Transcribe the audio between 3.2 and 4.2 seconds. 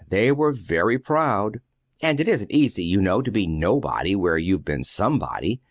to be nobody